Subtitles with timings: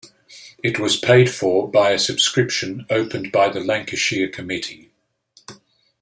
[0.63, 4.89] It was paid for by a subscription opened by the Lancashire Committee.